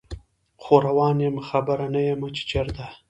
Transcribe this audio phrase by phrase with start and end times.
[0.61, 2.85] خو روان یم خبر نه یمه چې چیرته